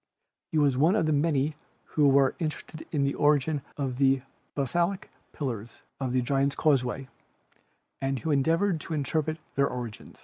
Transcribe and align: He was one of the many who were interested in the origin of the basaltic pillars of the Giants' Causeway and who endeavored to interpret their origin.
He 0.51 0.57
was 0.57 0.77
one 0.77 0.95
of 0.95 1.05
the 1.05 1.13
many 1.13 1.55
who 1.89 2.07
were 2.09 2.33
interested 2.39 2.87
in 2.91 3.03
the 3.03 3.13
origin 3.13 3.61
of 3.77 3.97
the 3.97 4.23
basaltic 4.55 5.11
pillars 5.31 5.83
of 5.99 6.11
the 6.11 6.23
Giants' 6.23 6.55
Causeway 6.55 7.07
and 8.01 8.17
who 8.17 8.31
endeavored 8.31 8.81
to 8.81 8.95
interpret 8.95 9.37
their 9.53 9.67
origin. 9.67 10.15